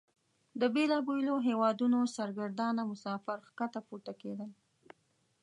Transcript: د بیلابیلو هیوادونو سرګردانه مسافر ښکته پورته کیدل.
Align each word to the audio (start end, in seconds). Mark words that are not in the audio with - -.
د 0.59 0.63
بیلابیلو 0.75 1.35
هیوادونو 1.47 1.99
سرګردانه 2.17 2.81
مسافر 2.91 3.37
ښکته 3.49 3.79
پورته 3.87 4.11
کیدل. 4.21 4.51